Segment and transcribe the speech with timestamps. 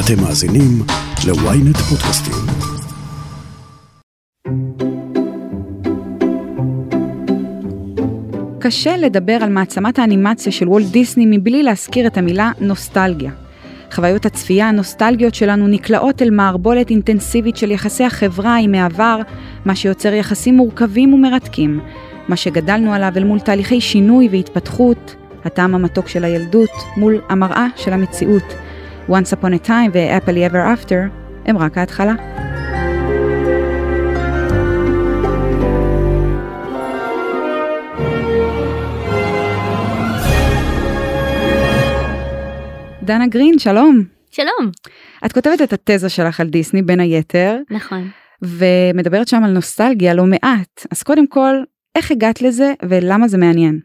[0.00, 0.82] אתם מאזינים
[1.26, 2.34] ל-ynet פודקאסטים.
[8.60, 13.30] קשה לדבר על מעצמת האנימציה של וולט דיסני מבלי להזכיר את המילה נוסטלגיה.
[13.92, 19.20] חוויות הצפייה הנוסטלגיות שלנו נקלעות אל מערבולת אינטנסיבית של יחסי החברה עם העבר,
[19.64, 21.80] מה שיוצר יחסים מורכבים ומרתקים,
[22.28, 27.92] מה שגדלנו עליו אל מול תהליכי שינוי והתפתחות, הטעם המתוק של הילדות מול המראה של
[27.92, 28.54] המציאות.
[29.08, 30.94] Once Upon a Time ו-Happily Ever After
[31.44, 32.14] הם רק ההתחלה.
[43.02, 44.04] דנה גרין, שלום.
[44.30, 44.70] שלום.
[45.26, 47.56] את כותבת את התזה שלך על דיסני בין היתר.
[47.70, 48.08] נכון.
[48.42, 50.86] ומדברת שם על נוסטלגיה לא מעט.
[50.90, 51.54] אז קודם כל,
[51.94, 53.80] איך הגעת לזה ולמה זה מעניין?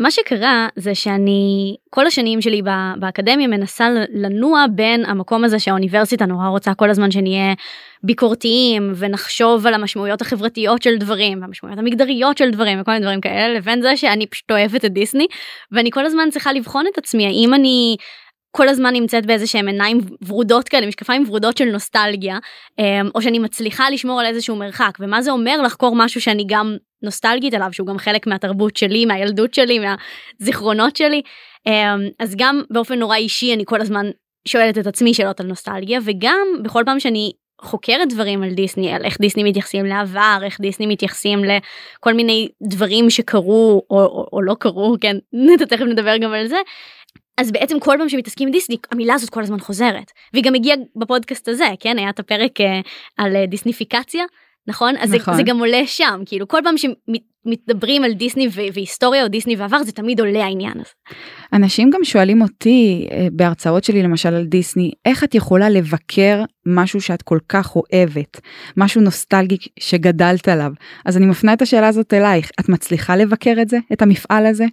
[0.00, 2.62] מה שקרה זה שאני כל השנים שלי
[2.98, 7.54] באקדמיה מנסה לנוע בין המקום הזה שהאוניברסיטה נורא רוצה כל הזמן שנהיה
[8.02, 13.54] ביקורתיים ונחשוב על המשמעויות החברתיות של דברים המשמעויות המגדריות של דברים וכל מיני דברים כאלה
[13.54, 15.26] לבין זה שאני פשוט אוהבת את דיסני
[15.72, 17.96] ואני כל הזמן צריכה לבחון את עצמי האם אני
[18.50, 22.38] כל הזמן נמצאת באיזה שהם עיניים ורודות כאלה משקפיים ורודות של נוסטלגיה
[23.14, 27.54] או שאני מצליחה לשמור על איזשהו מרחק ומה זה אומר לחקור משהו שאני גם נוסטלגית
[27.54, 31.22] עליו שהוא גם חלק מהתרבות שלי מהילדות שלי מהזיכרונות שלי.
[32.18, 34.06] אז גם באופן נורא אישי אני כל הזמן
[34.48, 39.04] שואלת את עצמי שאלות על נוסטלגיה וגם בכל פעם שאני חוקרת דברים על דיסני על
[39.04, 44.54] איך דיסני מתייחסים לעבר איך דיסני מתייחסים לכל מיני דברים שקרו או, או, או לא
[44.54, 45.16] קרו כן
[45.70, 46.56] תכף נדבר גם על זה
[47.40, 50.10] אז בעצם כל פעם שמתעסקים עם דיסני המילה הזאת כל הזמן חוזרת.
[50.32, 52.80] והיא גם הגיעה בפודקאסט הזה כן היה את הפרק אה,
[53.18, 54.24] על אה, דיסניפיקציה
[54.68, 55.34] נכון אז נכון.
[55.34, 59.82] זה, זה גם עולה שם כאילו כל פעם שמדברים על דיסני והיסטוריה או דיסני ועבר
[59.82, 60.90] זה תמיד עולה העניין הזה.
[61.52, 67.00] אנשים גם שואלים אותי אה, בהרצאות שלי למשל על דיסני איך את יכולה לבקר משהו
[67.00, 68.40] שאת כל כך אוהבת
[68.76, 70.72] משהו נוסטלגי שגדלת עליו
[71.04, 74.64] אז אני מפנה את השאלה הזאת אלייך את מצליחה לבקר את זה את המפעל הזה.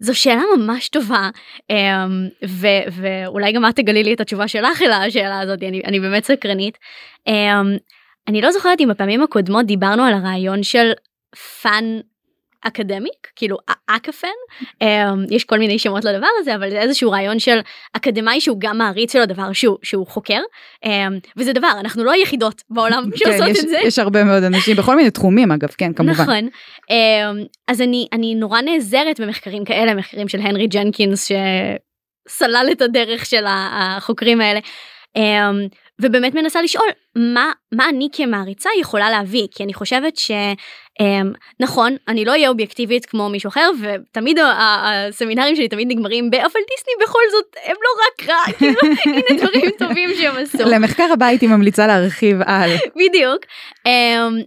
[0.00, 1.30] זו שאלה ממש טובה
[1.70, 1.76] אמ,
[2.48, 6.24] ו- ואולי גם את תגלי לי את התשובה שלך אל השאלה הזאת אני, אני באמת
[6.24, 6.78] סקרנית.
[8.28, 10.92] אמ, אני לא זוכרת אם בפעמים הקודמות דיברנו על הרעיון של
[11.62, 11.84] fan
[12.60, 14.28] academic כאילו aca-fan.
[14.82, 14.86] אמ,
[15.30, 17.58] יש כל מיני שמות לדבר הזה אבל זה איזשהו רעיון של
[17.92, 20.40] אקדמאי שהוא גם מעריץ של הדבר שהוא שהוא חוקר.
[21.36, 23.78] וזה דבר אנחנו לא היחידות בעולם כן, שעושות יש, את זה.
[23.84, 26.12] יש הרבה מאוד אנשים בכל מיני תחומים אגב כן כמובן.
[26.12, 26.48] נכון.
[27.68, 31.30] אז אני אני נורא נעזרת במחקרים כאלה מחקרים של הנרי ג'נקינס
[32.28, 34.60] שסלל את הדרך של החוקרים האלה.
[36.02, 42.30] ובאמת מנסה לשאול מה מה אני כמעריצה יכולה להביא כי אני חושבת שנכון אני לא
[42.30, 47.76] אהיה אובייקטיבית כמו מישהו אחר ותמיד הסמינרים שלי תמיד נגמרים באבל דיסני בכל זאת הם
[47.82, 50.58] לא רק רע כאילו הנה דברים טובים שהם עשו.
[50.58, 52.70] למחקר הבא הייתי ממליצה להרחיב על.
[52.96, 53.40] בדיוק.
[53.86, 54.38] אמ,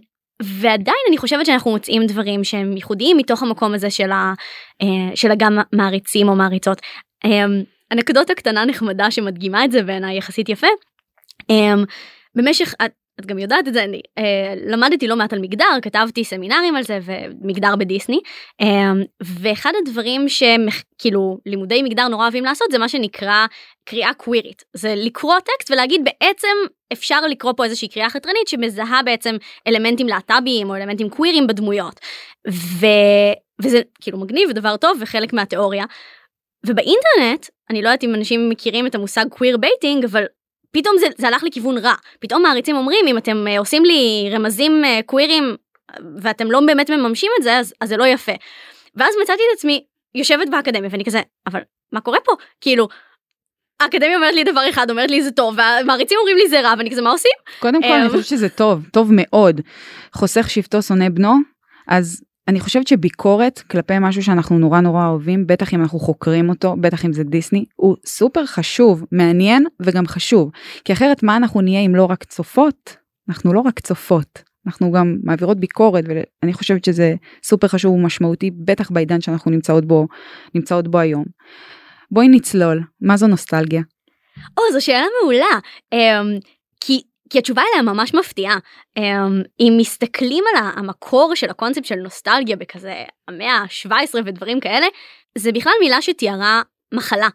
[0.42, 4.32] ועדיין אני חושבת שאנחנו מוצאים דברים שהם ייחודיים מתוך המקום הזה של, ה,
[4.82, 6.80] אה, של הגם מעריצים או מעריצות.
[7.24, 7.62] אמ,
[7.92, 10.66] אנקדוטה קטנה נחמדה שמדגימה את זה בעיניי יחסית יפה.
[11.40, 11.86] Um,
[12.34, 14.22] במשך את, את גם יודעת את זה אני uh,
[14.66, 18.20] למדתי לא מעט על מגדר כתבתי סמינרים על זה ומגדר בדיסני.
[18.62, 18.66] um,
[19.22, 23.46] ואחד הדברים שכאילו לימודי מגדר נורא אוהבים לעשות זה מה שנקרא
[23.84, 24.62] קריאה קווירית.
[24.74, 26.56] זה לקרוא טקסט ולהגיד בעצם
[26.92, 29.36] אפשר לקרוא פה איזושהי קריאה חתרנית שמזהה בעצם
[29.66, 32.00] אלמנטים להט"ביים או אלמנטים קווירים בדמויות.
[32.50, 32.86] ו...
[33.62, 35.84] וזה כאילו מגניב ודבר טוב וחלק מהתיאוריה.
[36.66, 40.24] ובאינטרנט אני לא יודעת אם אנשים מכירים את המושג queer baiting אבל
[40.72, 41.94] פתאום זה, זה הלך לכיוון רע.
[42.20, 45.56] פתאום מעריצים אומרים, אם אתם uh, עושים לי רמזים קווירים
[46.22, 48.32] ואתם לא באמת מממשים את זה, אז, אז זה לא יפה.
[48.94, 51.60] ואז מצאתי את עצמי יושבת באקדמיה ואני כזה, אבל
[51.92, 52.32] מה קורה פה?
[52.60, 52.88] כאילו,
[53.80, 56.90] האקדמיה אומרת לי דבר אחד, אומרת לי זה טוב, והמעריצים אומרים לי זה רע, ואני
[56.90, 57.32] כזה, מה עושים?
[57.58, 59.60] קודם כל, אני חושבת שזה טוב, טוב מאוד.
[60.12, 61.34] חוסך שבטו שונא בנו,
[61.88, 66.76] אז אני חושבת שביקורת כלפי משהו שאנחנו נורא נורא אוהבים, בטח אם אנחנו חוקרים אותו,
[66.80, 70.50] בטח אם זה דיסני, הוא סופר חשוב, מעניין וגם חשוב.
[70.84, 72.96] כי אחרת מה אנחנו נהיה אם לא רק צופות?
[73.28, 78.90] אנחנו לא רק צופות, אנחנו גם מעבירות ביקורת ואני חושבת שזה סופר חשוב ומשמעותי, בטח
[78.90, 80.06] בעידן שאנחנו נמצאות בו,
[80.54, 81.24] נמצאות בו היום.
[82.10, 83.82] בואי נצלול, מה זו נוסטלגיה?
[84.58, 85.58] או, זו שאלה מעולה.
[85.94, 86.40] Um,
[86.80, 88.58] כי כי התשובה אליה ממש מפתיעה.
[88.96, 92.94] אמ, אם מסתכלים על המקור של הקונספט של נוסטלגיה בכזה
[93.28, 94.86] המאה ה-17 ודברים כאלה,
[95.38, 96.62] זה בכלל מילה שתיארה
[96.94, 97.28] מחלה.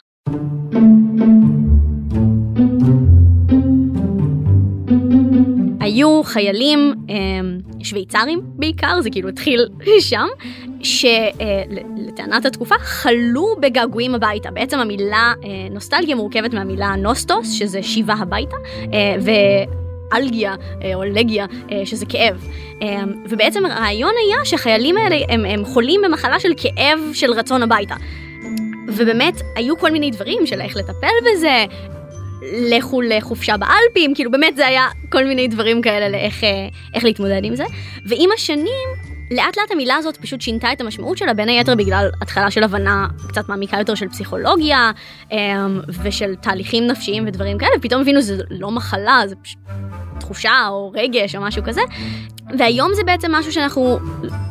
[5.80, 9.68] היו חיילים אמ, שוויצרים בעיקר, זה כאילו התחיל
[10.10, 10.28] שם,
[10.84, 14.52] שלטענת התקופה חלו בגעגועים הביתה.
[14.52, 15.34] בעצם המילה
[15.72, 18.56] נוסטלגיה מורכבת מהמילה נוסטוס, שזה שיבה הביתה,
[19.22, 19.32] ו...
[20.14, 20.56] אלגיה
[20.96, 21.46] או לגיה
[21.86, 22.48] שזה כאב
[23.30, 27.96] ובעצם הרעיון היה שהחיילים האלה הם, הם חולים במחלה של כאב של רצון הביתה.
[28.88, 31.66] ובאמת היו כל מיני דברים של איך לטפל בזה
[32.70, 36.44] לכו לחופשה באלפים, כאילו באמת זה היה כל מיני דברים כאלה לאיך
[36.94, 37.64] איך להתמודד עם זה.
[38.06, 38.88] ועם השנים,
[39.32, 43.08] לאט לאט המילה הזאת פשוט שינתה את המשמעות שלה, בין היתר בגלל התחלה של הבנה
[43.28, 44.92] קצת מעמיקה יותר של פסיכולוגיה
[46.04, 49.60] ושל תהליכים נפשיים ודברים כאלה, פתאום הבינו שזה לא מחלה, זה פשוט
[50.20, 51.82] תחושה או רגש או משהו כזה.
[52.58, 54.00] והיום זה בעצם משהו שאנחנו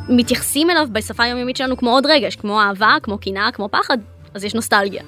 [0.08, 3.98] מתייחסים אליו בשפה היומיומית שלנו כמו עוד רגש, כמו אהבה, כמו קנאה, כמו פחד,
[4.34, 5.02] אז יש נוסטלגיה.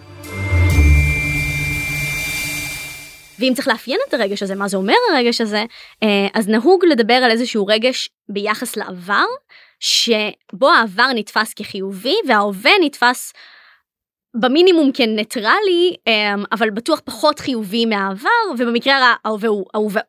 [3.39, 5.65] ואם צריך לאפיין את הרגש הזה, מה זה אומר הרגש הזה,
[6.03, 9.25] אה, אז נהוג לדבר על איזשהו רגש ביחס לעבר,
[9.81, 13.33] שבו העבר נתפס כחיובי וההווה נתפס
[14.41, 18.29] במינימום כניטרלי, אה, אבל בטוח פחות חיובי מהעבר,
[18.59, 19.15] ובמקרה הרע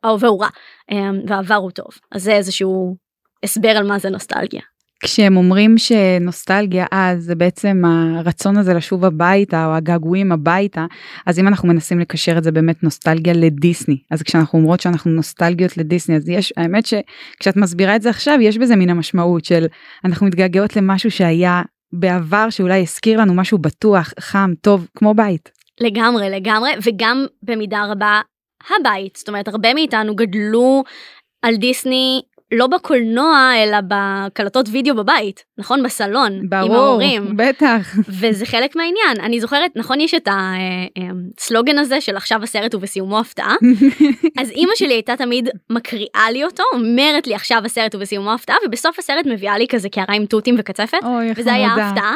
[0.03, 0.50] ההווה הוא רע,
[0.91, 1.89] אה, והעבר הוא טוב.
[2.12, 2.95] אז זה איזשהו
[3.44, 4.62] הסבר על מה זה נוסטלגיה.
[5.03, 7.83] כשהם אומרים שנוסטלגיה אז זה בעצם
[8.15, 10.85] הרצון הזה לשוב הביתה או הגעגועים הביתה
[11.25, 15.77] אז אם אנחנו מנסים לקשר את זה באמת נוסטלגיה לדיסני אז כשאנחנו אומרות שאנחנו נוסטלגיות
[15.77, 19.65] לדיסני אז יש האמת שכשאת מסבירה את זה עכשיו יש בזה מן המשמעות של
[20.05, 21.61] אנחנו מתגעגעות למשהו שהיה
[21.94, 25.51] בעבר שאולי הזכיר לנו משהו בטוח חם טוב כמו בית.
[25.81, 28.21] לגמרי לגמרי וגם במידה רבה
[28.79, 30.83] הבית זאת אומרת הרבה מאיתנו גדלו
[31.41, 32.21] על דיסני
[32.51, 35.83] לא בקולנוע אלא בקלטות וידאו בבית נכון?
[35.83, 37.95] בסלון ברור, עם ההורים בטח.
[38.07, 39.25] וזה חלק מהעניין.
[39.25, 43.55] אני זוכרת נכון יש את הסלוגן הזה של עכשיו הסרט ובסיומו הפתעה?
[44.41, 48.99] אז אימא שלי הייתה תמיד מקריאה לי אותו אומרת לי עכשיו הסרט ובסיומו הפתעה ובסוף
[48.99, 52.15] הסרט מביאה לי כזה קערה עם תותים וקצפת אוי, וזה היה הפתעה.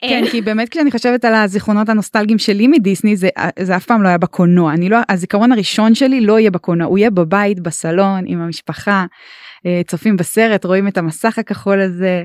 [0.00, 3.28] כן, כי באמת כשאני חושבת על הזיכרונות הנוסטלגיים שלי מדיסני זה,
[3.58, 4.72] זה אף פעם לא היה בקולנוע.
[4.90, 8.92] לא הזיכרון הראשון שלי לא יהיה בקולנוע הוא יהיה בבית בסלון עם המשפחה.
[8.92, 9.06] אה,
[9.86, 12.24] צופים בסרט רואים את המסך הכחול הזה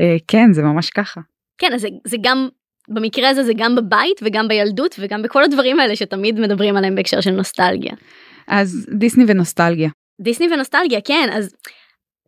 [0.00, 1.20] אה, כן זה ממש ככה.
[1.58, 2.48] כן אז זה, זה גם
[2.88, 7.20] במקרה הזה זה גם בבית וגם בילדות וגם בכל הדברים האלה שתמיד מדברים עליהם בהקשר
[7.20, 7.92] של נוסטלגיה.
[8.48, 9.90] אז דיסני ונוסטלגיה.
[10.20, 11.54] דיסני ונוסטלגיה כן אז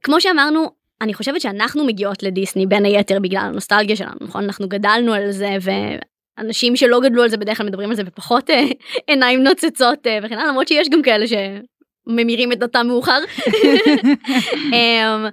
[0.03, 0.71] כמו שאמרנו
[1.01, 5.57] אני חושבת שאנחנו מגיעות לדיסני בין היתר בגלל הנוסטלגיה שלנו נכון אנחנו גדלנו על זה
[5.61, 8.65] ואנשים שלא גדלו על זה בדרך כלל מדברים על זה בפחות אה,
[9.07, 11.27] עיניים נוצצות אה, וכן הלאה למרות שיש גם כאלה
[12.09, 13.21] שממירים את דתם מאוחר.
[14.75, 15.27] אמ,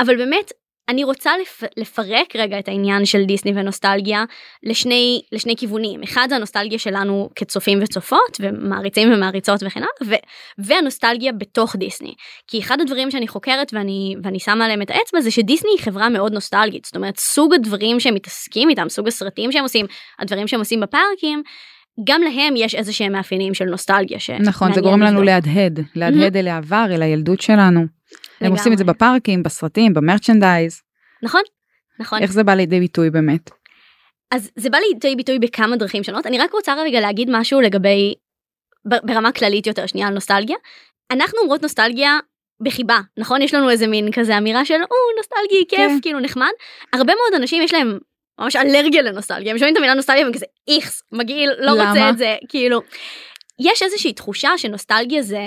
[0.00, 0.52] אבל באמת
[0.88, 1.62] אני רוצה לפ...
[1.76, 4.24] לפרק רגע את העניין של דיסני ונוסטלגיה
[4.62, 6.02] לשני לשני כיוונים.
[6.02, 10.14] אחד זה הנוסטלגיה שלנו כצופים וצופות ומעריצים ומעריצות וכן הלאה ו...
[10.58, 12.14] והנוסטלגיה בתוך דיסני.
[12.46, 16.08] כי אחד הדברים שאני חוקרת ואני ואני שמה עליהם את האצבע זה שדיסני היא חברה
[16.08, 16.84] מאוד נוסטלגית.
[16.84, 19.86] זאת אומרת סוג הדברים שהם מתעסקים איתם סוג הסרטים שהם עושים
[20.18, 21.42] הדברים שהם עושים בפארקים
[22.04, 24.18] גם להם יש איזה שהם מאפיינים של נוסטלגיה.
[24.40, 27.86] נכון זה גורם לנו להדהד להדהד אל העבר אל הילדות שלנו.
[28.40, 30.82] הם עושים את זה בפארקים, בסרטים, במרצ'נדייז.
[31.22, 31.42] נכון,
[32.00, 32.22] נכון.
[32.22, 33.50] איך זה בא לידי ביטוי באמת?
[34.30, 36.26] אז זה בא לידי ביטוי בכמה דרכים שונות.
[36.26, 38.14] אני רק רוצה רגע להגיד משהו לגבי,
[38.84, 40.56] ברמה כללית יותר, שנייה על נוסטלגיה.
[41.10, 42.18] אנחנו אומרות נוסטלגיה
[42.60, 43.42] בחיבה, נכון?
[43.42, 45.98] יש לנו איזה מין כזה אמירה של, או, נוסטלגי, כיף, כן.
[46.02, 46.50] כאילו נחמד.
[46.92, 47.98] הרבה מאוד אנשים יש להם
[48.40, 51.88] ממש אלרגיה לנוסטלגיה, הם שומעים את המילה נוסטלגיה והם כזה איכס, מגעיל, לא למה?
[51.88, 52.80] רוצה את זה, כאילו.
[53.60, 55.40] יש איזושהי תחושה שנוסטלגיה זה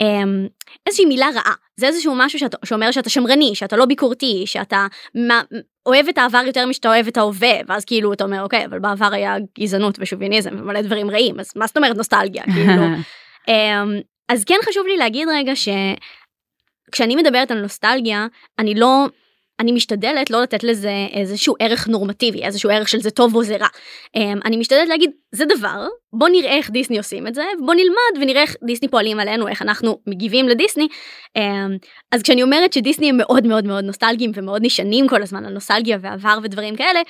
[0.00, 0.46] אמ,
[0.86, 1.54] איזושהי מילה רעה.
[1.76, 5.42] זה איזשהו משהו שאתה, שאומר שאתה שמרני שאתה לא ביקורתי שאתה מה,
[5.86, 7.52] אוהב את העבר יותר משאתה אוהב את ההווה.
[7.66, 11.40] ואז כאילו אתה אומר אוקיי אבל בעבר היה גזענות ושוביניזם ומלא דברים רעים.
[11.40, 12.42] אז מה זאת אומרת נוסטלגיה?
[12.42, 12.82] כאילו
[13.48, 18.26] אמ, אז כן חשוב לי להגיד רגע שכשאני מדברת על נוסטלגיה
[18.58, 19.06] אני לא
[19.60, 23.56] אני משתדלת לא לתת לזה איזשהו ערך נורמטיבי איזשהו ערך של זה טוב או זה
[23.56, 23.66] רע.
[24.16, 28.22] Um, אני משתדלת להגיד זה דבר בוא נראה איך דיסני עושים את זה בוא נלמד
[28.22, 30.88] ונראה איך דיסני פועלים עלינו איך אנחנו מגיבים לדיסני.
[31.38, 31.40] Um,
[32.12, 35.98] אז כשאני אומרת שדיסני הם מאוד מאוד מאוד נוסטלגיים ומאוד נשענים כל הזמן על נוסטלגיה
[36.00, 37.00] ועבר ודברים כאלה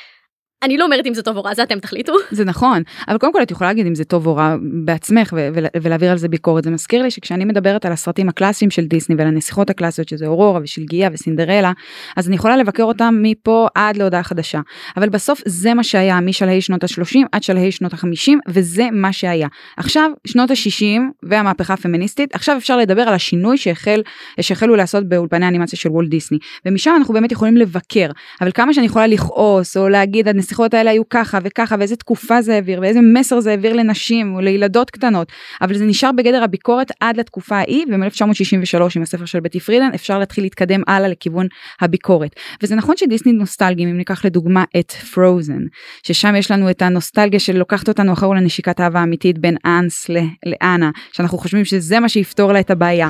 [0.62, 2.12] אני לא אומרת אם זה טוב או רע זה אתם תחליטו.
[2.30, 5.34] זה נכון אבל קודם כל את יכולה להגיד אם זה טוב או רע בעצמך
[5.82, 6.64] ולהעביר על זה ביקורת.
[6.64, 10.60] זה מזכיר לי שכשאני מדברת על הסרטים הקלאסיים של דיסני ועל הנסיכות הקלאסיות שזה אורורה
[10.62, 11.72] ושלגיה וסינדרלה
[12.16, 14.60] אז אני יכולה לבקר אותם מפה עד להודעה חדשה.
[14.96, 19.48] אבל בסוף זה מה שהיה משלהי שנות ה-30 עד שלהי שנות ה-50 וזה מה שהיה.
[19.76, 24.02] עכשיו שנות ה-60 והמהפכה הפמיניסטית עכשיו אפשר לדבר על השינוי שהחל
[24.40, 26.38] שהחלו לעשות באולפני האנימציה של וולט דיסני.
[26.66, 28.10] ומשם אנחנו באמת יכולים לבקר.
[28.40, 32.54] אבל כמה שאני יכולה לכעוס או להגיד הרציחות האלה היו ככה וככה ואיזה תקופה זה
[32.54, 37.16] העביר ואיזה מסר זה העביר לנשים או לילדות קטנות אבל זה נשאר בגדר הביקורת עד
[37.16, 41.46] לתקופה ההיא ו-1963 עם הספר של בטי פרידן אפשר להתחיל להתקדם הלאה לכיוון
[41.80, 45.62] הביקורת וזה נכון שדיסני נוסטלגיים אם ניקח לדוגמה את פרוזן
[46.02, 50.06] ששם יש לנו את הנוסטלגיה של לוקחת אותנו אחרון לנשיקת אהבה אמיתית בין אנס
[50.46, 53.08] לאנה שאנחנו חושבים שזה מה שיפתור לה את הבעיה.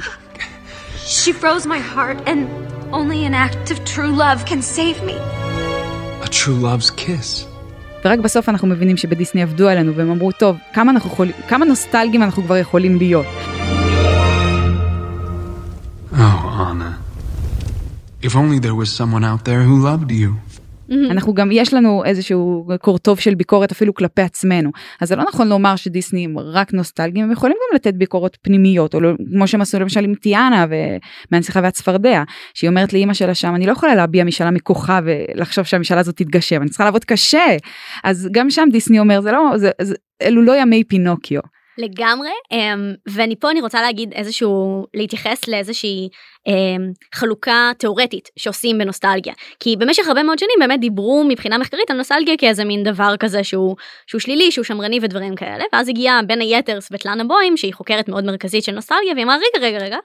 [1.06, 2.40] She froze my heart and
[2.92, 5.39] only an act of true love can save me.
[6.22, 7.46] A true love's kiss.
[8.04, 12.22] ורק בסוף אנחנו מבינים שבדיסני עבדו עלינו והם אמרו טוב כמה אנחנו יכולים כמה נוסטלגים
[12.22, 13.26] אנחנו כבר יכולים להיות.
[16.12, 16.98] Oh, Anna.
[18.22, 20.30] If only there was someone out there who loved you.
[21.10, 24.70] אנחנו גם יש לנו איזשהו קורטוב של ביקורת אפילו כלפי עצמנו.
[25.00, 28.94] אז זה לא נכון לומר שדיסני הם רק נוסטלגיים הם יכולים גם לתת ביקורות פנימיות
[28.94, 30.66] או לא, כמו שהם עשו למשל עם טיאנה
[31.30, 32.22] ומהנסיכה והצפרדע
[32.54, 36.62] שהיא אומרת לאימא שלה שם אני לא יכולה להביע משאלה מכוחה ולחשוב שהמשאלה הזאת תתגשם
[36.62, 37.56] אני צריכה לעבוד קשה.
[38.04, 41.40] אז גם שם דיסני אומר זה לא זה, זה אלו לא ימי פינוקיו.
[41.78, 46.08] לגמרי אמ, ואני פה אני רוצה להגיד איזשהו להתייחס לאיזושהי
[46.46, 49.32] אמ, חלוקה תאורטית שעושים בנוסטלגיה.
[49.60, 53.44] כי במשך הרבה מאוד שנים באמת דיברו מבחינה מחקרית על נוסטלגיה כאיזה מין דבר כזה
[53.44, 55.64] שהוא שהוא שלילי שהוא שמרני ודברים כאלה.
[55.72, 59.66] ואז הגיעה בין היתר סבטלנה בוים שהיא חוקרת מאוד מרכזית של נוסטלגיה והיא אמרה רגע
[59.66, 59.96] רגע רגע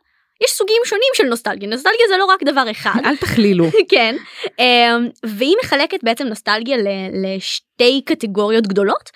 [0.44, 1.70] יש סוגים שונים של נוסטלגיה.
[1.70, 3.00] נוסטלגיה זה לא רק דבר אחד.
[3.06, 3.66] אל תכלילו.
[3.92, 4.16] כן.
[4.60, 6.78] אמ, והיא מחלקת בעצם נוסטלגיה
[7.14, 9.10] לשתי קטגוריות גדולות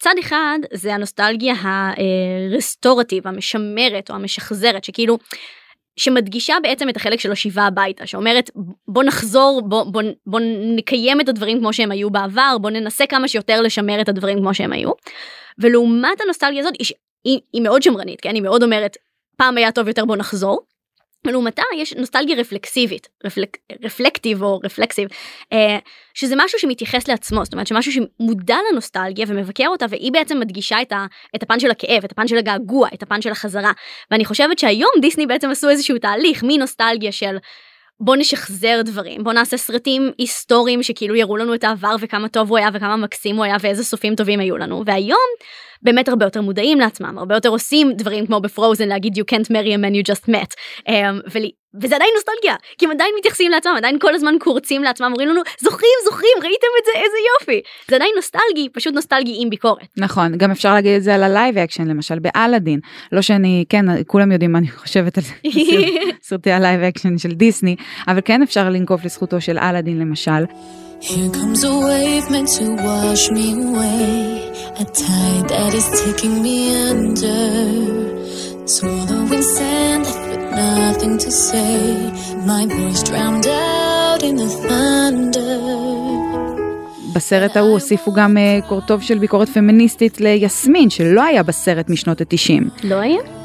[0.00, 1.54] צד אחד זה הנוסטלגיה
[2.50, 5.18] הרסטורטיב המשמרת או המשחזרת שכאילו
[5.96, 8.50] שמדגישה בעצם את החלק של השיבה הביתה שאומרת
[8.88, 10.40] בוא נחזור בוא, בוא, בוא
[10.76, 14.54] נקיים את הדברים כמו שהם היו בעבר בוא ננסה כמה שיותר לשמר את הדברים כמו
[14.54, 14.90] שהם היו.
[15.58, 16.74] ולעומת הנוסטלגיה הזאת
[17.24, 18.96] היא, היא, מאוד שמרנית כן היא מאוד אומרת
[19.36, 20.60] פעם היה טוב יותר בוא נחזור
[21.26, 25.08] לעומתה יש נוסטלגיה רפלקסיבית, רפלק, רפלקטיב או רפלקסיב,
[25.52, 25.78] אה,
[26.14, 30.92] שזה משהו שמתייחס לעצמו, זאת אומרת שמשהו שמודע לנוסטלגיה ומבקר אותה והיא בעצם מדגישה את,
[30.92, 33.72] ה, את הפן של הכאב, את הפן של הגעגוע, את הפן של החזרה.
[34.10, 37.36] ואני חושבת שהיום דיסני בעצם עשו איזשהו תהליך מנוסטלגיה של
[38.00, 42.58] בוא נשחזר דברים, בוא נעשה סרטים היסטוריים שכאילו יראו לנו את העבר וכמה טוב הוא
[42.58, 45.18] היה וכמה מקסים הוא היה ואיזה סופים טובים היו לנו, והיום
[45.82, 49.74] באמת הרבה יותר מודעים לעצמם, הרבה יותר עושים דברים כמו בפרוזן להגיד you can't marry
[49.74, 50.54] a man you just met.
[50.88, 55.06] Um, ולי, וזה עדיין נוסטלגיה, כי הם עדיין מתייחסים לעצמם, עדיין כל הזמן קורצים לעצמם,
[55.06, 57.60] אומרים לנו זוכרים זוכרים ראיתם את זה איזה יופי.
[57.88, 59.86] זה עדיין נוסטלגי, פשוט נוסטלגי עם ביקורת.
[59.96, 62.80] נכון, גם אפשר להגיד את זה על ה live action למשל באלאדין.
[63.12, 65.24] לא שאני, כן, כולם יודעים מה אני חושבת על
[66.28, 67.76] סרטי ה live action של דיסני,
[68.08, 70.44] אבל כן אפשר לנקוף לזכותו של אלאדין למשל.
[71.02, 74.29] Here comes a wave meant to wash me away,
[74.80, 76.58] a tide that is taking me
[76.90, 77.42] under,
[78.76, 81.74] swallowing sand with nothing to say,
[82.50, 85.60] my voice drowned out in the thunder.
[87.12, 88.36] בסרט ההוא הוסיפו גם
[88.68, 92.68] קורטוב של ביקורת פמיניסטית ליסמין שלא היה בסרט משנות התשעים.
[92.84, 93.39] לא היה?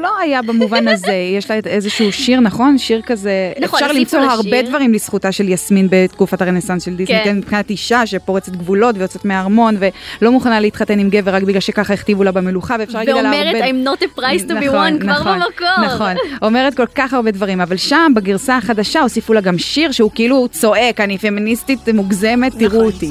[0.00, 2.78] לא היה במובן הזה, יש לה איזשהו שיר, נכון?
[2.78, 4.30] שיר כזה, נכון, אפשר למצוא לשיר.
[4.30, 7.24] הרבה דברים לזכותה של יסמין בתקופת הרנסאנס של דיסני, כן.
[7.24, 9.76] כן, מבחינת אישה שפורצת גבולות ויוצאת מהארמון
[10.20, 13.58] ולא מוכנה להתחתן עם גבר רק בגלל שככה הכתיבו לה במלוכה, ואפשר להגיד עליה הרבה...
[13.58, 15.84] ואומרת I'm not a price to be נכון, one כבר נכון, במקור.
[15.86, 20.10] נכון, אומרת כל כך הרבה דברים, אבל שם בגרסה החדשה הוסיפו לה גם שיר שהוא
[20.14, 22.68] כאילו צועק, אני פמיניסטית מוגזמת, נכון.
[22.68, 23.10] תראו אותי.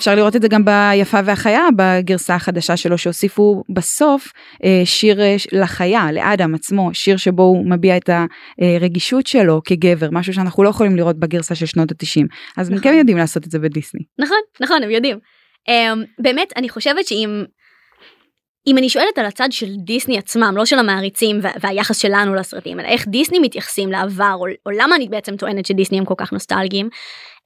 [0.00, 4.32] אפשר לראות את זה גם ביפה והחיה בגרסה החדשה שלו שהוסיפו בסוף
[4.64, 8.10] אה, שיר אה, לחיה לאדם עצמו שיר שבו הוא מביע את
[8.60, 12.26] הרגישות שלו כגבר משהו שאנחנו לא יכולים לראות בגרסה של שנות התשעים
[12.56, 14.00] אז הם כן יודעים לעשות את זה בדיסני.
[14.18, 15.18] נכון, נכון, הם יודעים.
[15.68, 17.44] Um, באמת, אני חושבת שאם...
[18.66, 22.80] אם אני שואלת על הצד של דיסני עצמם, לא של המעריצים וה, והיחס שלנו לסרטים,
[22.80, 26.32] אלא איך דיסני מתייחסים לעבר, או, או למה אני בעצם טוענת שדיסני הם כל כך
[26.32, 26.88] נוסטלגיים,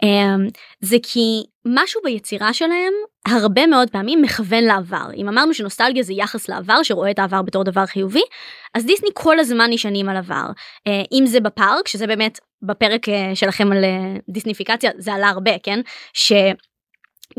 [0.05, 2.93] um, זה כי משהו ביצירה שלהם
[3.27, 5.07] הרבה מאוד פעמים מכוון לעבר.
[5.17, 8.23] אם אמרנו שנוסטלגיה זה יחס לעבר שרואה את העבר בתור דבר חיובי,
[8.75, 10.47] אז דיסני כל הזמן נשענים על עבר.
[10.89, 15.59] Uh, אם זה בפארק, שזה באמת בפרק uh, שלכם על uh, דיסניפיקציה, זה עלה הרבה,
[15.63, 15.81] כן?
[16.13, 16.33] ש...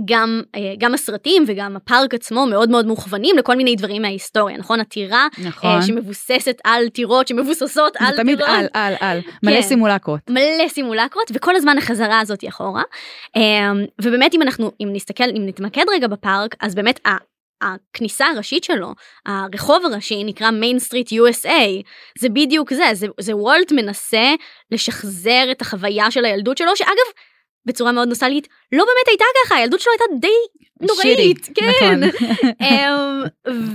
[0.06, 0.42] גם
[0.78, 5.82] גם הסרטים וגם הפארק עצמו מאוד מאוד מוכוונים לכל מיני דברים מההיסטוריה נכון הטירה נכון.
[5.82, 8.54] שמבוססת על טירות שמבוססות על זה תמיד טירות.
[8.54, 9.62] על על על מלא כן.
[9.62, 10.20] סימולקרות.
[10.30, 12.84] מלא סימולקרות וכל הזמן החזרה הזאת אחורה
[13.36, 13.42] אמ,
[14.02, 18.94] ובאמת אם אנחנו אם נסתכל אם נתמקד רגע בפארק אז באמת ה- הכניסה הראשית שלו
[19.26, 21.50] הרחוב הראשי נקרא מיין סטריט USA
[22.20, 24.34] זה בדיוק זה זה, זה וולט מנסה
[24.72, 27.08] לשחזר את החוויה של הילדות שלו שאגב
[27.66, 30.28] בצורה מאוד נוסטלגית לא באמת הייתה ככה הילדות שלו הייתה די
[30.82, 32.04] נוראית שירי, כן נכון.
[32.68, 33.24] אמ,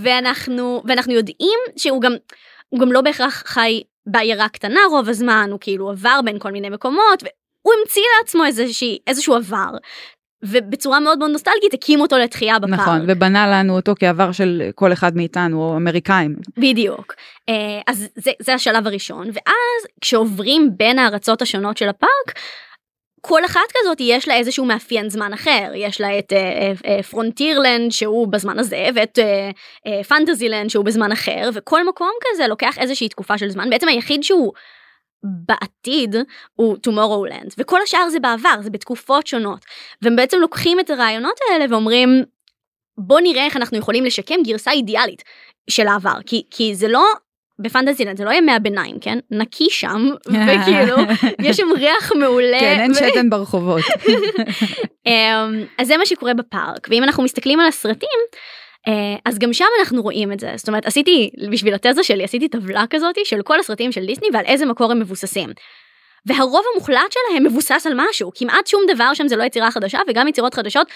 [0.02, 2.12] ואנחנו ואנחנו יודעים שהוא גם
[2.68, 6.68] הוא גם לא בהכרח חי בעיירה קטנה רוב הזמן, הוא כאילו עבר בין כל מיני
[6.68, 9.70] מקומות, והוא המציא לעצמו איזושהי, איזשהו עבר.
[10.42, 12.80] ובצורה מאוד מאוד נוסטלגית הקים אותו לתחייה בפארק.
[12.80, 16.36] נכון, ובנה לנו אותו כעבר של כל אחד מאיתנו, או אמריקאים.
[16.56, 17.14] בדיוק.
[17.48, 22.38] אה, אז זה, זה השלב הראשון, ואז כשעוברים בין הארצות השונות של הפארק,
[23.20, 25.72] כל אחת כזאת יש לה איזשהו מאפיין זמן אחר.
[25.74, 26.32] יש לה את
[27.10, 29.18] פרונטירלנד uh, uh, שהוא בזמן הזה ואת
[30.08, 33.70] פנטזילנד uh, uh, שהוא בזמן אחר וכל מקום כזה לוקח איזושהי תקופה של זמן.
[33.70, 34.52] בעצם היחיד שהוא
[35.22, 36.16] בעתיד
[36.54, 39.64] הוא tomorrowland וכל השאר זה בעבר זה בתקופות שונות.
[40.02, 42.24] והם בעצם לוקחים את הרעיונות האלה ואומרים
[42.98, 45.22] בוא נראה איך אנחנו יכולים לשקם גרסה אידיאלית
[45.70, 47.04] של העבר כי כי זה לא
[47.62, 50.96] בפנטזילנד זה לא ימי הביניים כן נקי שם וכאילו
[51.48, 52.60] יש שם ריח מעולה.
[52.60, 53.82] כן אין שתן ברחובות.
[55.06, 58.08] אמ, אז זה מה שקורה בפארק ואם אנחנו מסתכלים על הסרטים
[58.88, 62.48] אה, אז גם שם אנחנו רואים את זה זאת אומרת עשיתי בשביל התזה שלי עשיתי
[62.48, 65.50] טבלה כזאת של כל הסרטים של דיסני ועל איזה מקור הם מבוססים.
[66.26, 70.28] והרוב המוחלט שלהם מבוסס על משהו כמעט שום דבר שם זה לא יצירה חדשה וגם
[70.28, 70.86] יצירות חדשות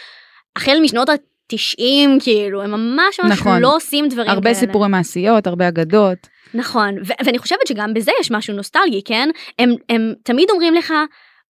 [0.56, 3.62] החל משנות ה-90 כאילו הם ממש ממש נכון.
[3.62, 4.54] לא עושים דברים הרבה כאלה.
[4.54, 6.34] סיפורי מעשיות הרבה אגדות.
[6.54, 10.94] נכון ו- ואני חושבת שגם בזה יש משהו נוסטלגי כן הם הם תמיד אומרים לך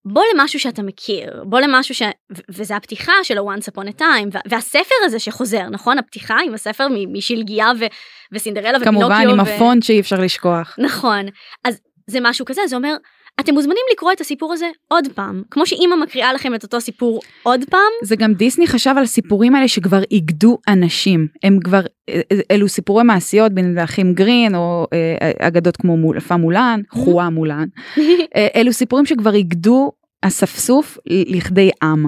[0.04, 2.02] בוא למשהו שאתה מכיר בוא למשהו ש...
[2.02, 6.54] ו- וזה הפתיחה של ה-once upon a time וה- והספר הזה שחוזר נכון הפתיחה עם
[6.54, 7.84] הספר משלגיה ו-
[8.32, 9.08] וסינדרלה ופינוקיו.
[9.08, 10.76] כמובן עם הפונט שאי אפשר לשכוח.
[10.78, 11.26] נכון
[11.64, 12.96] אז זה משהו כזה זה אומר
[13.40, 17.20] אתם מוזמנים לקרוא את הסיפור הזה עוד פעם כמו שאימא מקריאה לכם את אותו סיפור
[17.42, 17.80] עוד פעם.
[18.02, 21.80] זה גם דיסני חשב על הסיפורים האלה שכבר איגדו אנשים הם כבר
[22.50, 27.66] אלו סיפורי מעשיות בין האחים גרין או אה, אגדות כמו מול, מולן חואה מולן
[28.36, 32.06] אה, אלו סיפורים שכבר איגדו אספסוף לכדי עם.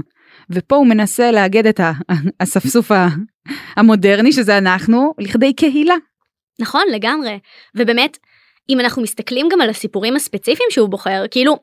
[0.50, 1.80] ופה הוא מנסה לאגד את
[2.40, 2.90] האספסוף
[3.76, 5.94] המודרני שזה אנחנו לכדי קהילה.
[6.60, 7.38] נכון לגמרי
[7.74, 8.18] ובאמת
[8.68, 11.56] אם אנחנו מסתכלים גם על הסיפורים הספציפיים שהוא בוחר כאילו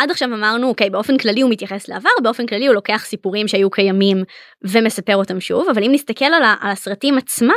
[0.00, 3.70] עד עכשיו אמרנו אוקיי באופן כללי הוא מתייחס לעבר באופן כללי הוא לוקח סיפורים שהיו
[3.70, 4.24] קיימים
[4.64, 7.50] ומספר אותם שוב אבל אם נסתכל על, על הסרטים עצמם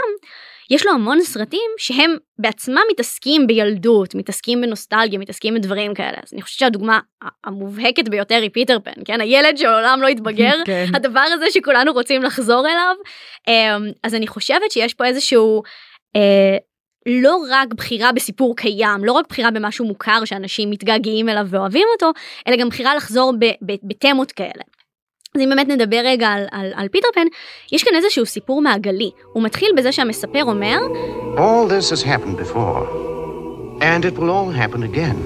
[0.71, 6.41] יש לו המון סרטים שהם בעצמם מתעסקים בילדות מתעסקים בנוסטלגיה מתעסקים בדברים כאלה אז אני
[6.41, 6.99] חושבת שהדוגמה
[7.43, 10.85] המובהקת ביותר היא פיטר פן כן הילד שלעולם לא התבגר כן.
[10.95, 12.95] הדבר הזה שכולנו רוצים לחזור אליו
[13.47, 15.63] אמ, אז אני חושבת שיש פה איזשהו.
[17.05, 22.11] לא רק בחירה בסיפור קיים, לא רק בחירה במשהו מוכר שאנשים מתגעגעים אליו ואוהבים אותו,
[22.47, 23.33] אלא גם בחירה לחזור
[23.83, 24.63] בתמות כאלה.
[25.35, 27.25] אז אם באמת נדבר רגע על, על, על פיטר פן,
[27.71, 29.11] יש כאן איזשהו סיפור מעגלי.
[29.33, 30.77] הוא מתחיל בזה שהמספר אומר,
[31.35, 32.87] All this has happened before,
[33.81, 35.17] and it will all happen again.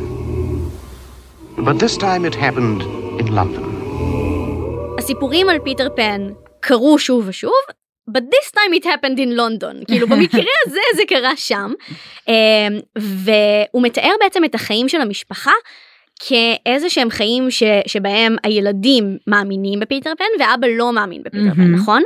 [1.58, 2.82] But this time it happened
[3.20, 3.68] in London.
[4.98, 7.54] הסיפורים על פיטר פן קרו שוב ושוב,
[8.12, 11.74] but this time it happened in London כאילו במקרה הזה זה קרה שם
[12.28, 12.34] אמ,
[12.98, 15.52] והוא מתאר בעצם את החיים של המשפחה
[16.20, 22.04] כאיזה שהם חיים ש, שבהם הילדים מאמינים בפיטר פן ואבא לא מאמין בפיטר פן נכון.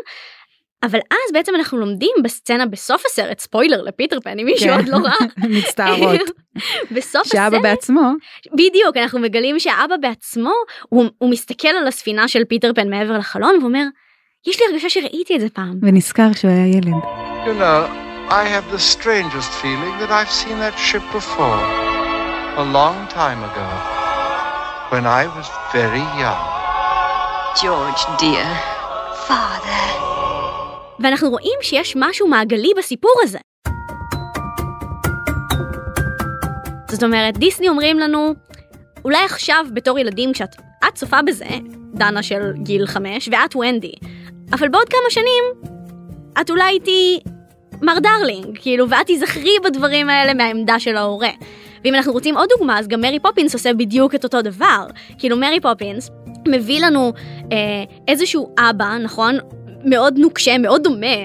[0.84, 4.74] אבל אז בעצם אנחנו לומדים בסצנה בסוף הסרט ספוילר לפיטר פן אם מישהו כן.
[4.76, 5.26] עוד לא ראה
[5.58, 6.20] מצטערות.
[6.96, 8.12] בסוף שאבא הסרט בעצמו
[8.54, 10.52] בדיוק אנחנו מגלים שהאבא בעצמו
[10.90, 13.84] הוא, הוא מסתכל על הספינה של פיטר פן מעבר לחלון ואומר
[14.48, 15.80] יש לי הרגשה שראיתי את זה פעם.
[15.82, 16.94] ונזכר שהוא היה ילד.
[17.46, 17.88] You know,
[18.30, 21.62] I have the strangest feeling that I've seen that ship before.
[22.58, 23.68] A long time ago.
[24.92, 26.46] When I was very young.
[27.62, 28.48] George, dear.
[29.28, 29.86] Father.
[31.00, 33.40] ואנחנו רואים שיש משהו מעגלי בסיפור הזה.
[36.92, 38.34] זאת אומרת, דיסני אומרים לנו,
[39.06, 40.56] אולי עכשיו בתור ילדים כשאת
[40.88, 41.50] את צופה בזה,
[41.94, 43.94] דנה של גיל חמש, ואת ונדי,
[44.54, 45.72] אבל בעוד כמה שנים,
[46.42, 47.20] את אולי תהיי
[47.82, 51.30] מר דרלינג, כאילו, ואת תיזכרי בדברים האלה מהעמדה של ההורה.
[51.84, 54.86] ואם אנחנו רוצים עוד דוגמה, אז גם מרי פופינס עושה בדיוק את אותו דבר.
[55.18, 56.10] כאילו, מרי פופינס
[56.48, 57.14] מביא לנו
[57.52, 57.58] אה,
[58.08, 59.38] איזשהו אבא, נכון?
[59.86, 61.16] מאוד נוקשה, מאוד דומה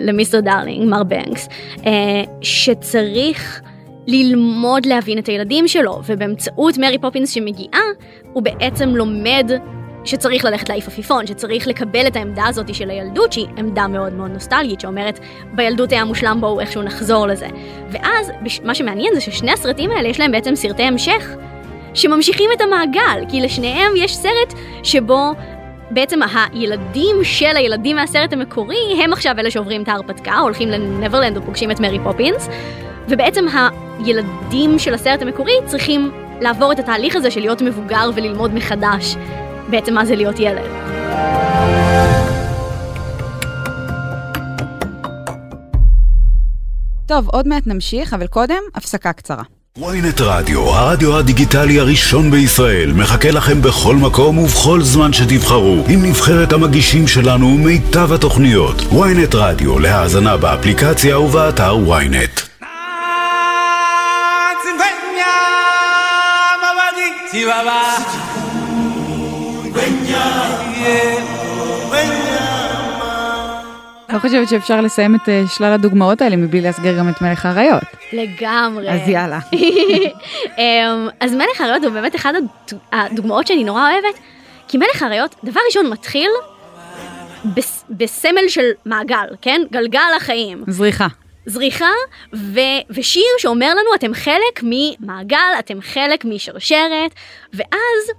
[0.00, 1.48] ל mister דרלינג, מר בנקס,
[1.86, 3.60] אה, שצריך
[4.06, 7.82] ללמוד להבין את הילדים שלו, ובאמצעות מרי פופינס שמגיעה,
[8.32, 9.50] הוא בעצם לומד
[10.04, 14.30] שצריך ללכת להעיף עפיפון, שצריך לקבל את העמדה הזאת של הילדות, שהיא עמדה מאוד מאוד
[14.30, 15.20] נוסטלגית, שאומרת,
[15.52, 17.46] בילדות היה מושלם בואו איכשהו נחזור לזה.
[17.90, 18.32] ואז,
[18.64, 21.36] מה שמעניין זה ששני הסרטים האלה יש להם בעצם סרטי המשך,
[21.94, 25.32] שממשיכים את המעגל, כי לשניהם יש סרט שבו
[25.90, 26.20] בעצם
[26.52, 31.80] הילדים של הילדים מהסרט המקורי, הם עכשיו אלה שעוברים את ההרפתקה, הולכים לנברלנד ופוגשים את
[31.80, 32.48] מרי פופינס,
[33.08, 33.44] ובעצם
[33.98, 39.16] הילדים של הסרט המקורי צריכים לעבור את התהליך הזה של להיות מבוגר וללמוד מחדש
[39.70, 40.70] בעצם מה זה להיות ילד.
[47.06, 49.42] טוב, עוד מעט נמשיך, אבל קודם, הפסקה קצרה.
[49.78, 56.52] ynet רדיו, הרדיו הדיגיטלי הראשון בישראל, מחכה לכם בכל מקום ובכל זמן שתבחרו, עם נבחרת
[56.52, 58.80] המגישים שלנו ומיטב התוכניות.
[58.80, 62.54] ynet רדיו, להאזנה באפליקציה ובאתר ynet.
[74.12, 77.82] לא חושבת שאפשר לסיים את אה, שלל הדוגמאות האלה מבלי להסגר גם את מלך האריות.
[78.12, 78.90] לגמרי.
[78.90, 79.38] אז יאללה.
[80.58, 84.18] אמ, אז מלך האריות הוא באמת אחד הד- הדוגמאות שאני נורא אוהבת,
[84.68, 86.30] כי מלך האריות, דבר ראשון מתחיל
[87.44, 89.60] בס- בסמל של מעגל, כן?
[89.72, 90.64] גלגל החיים.
[90.68, 91.06] זריחה.
[91.46, 91.90] זריחה
[92.34, 97.14] ו- ושיר שאומר לנו אתם חלק ממעגל, אתם חלק משרשרת,
[97.54, 98.10] ואז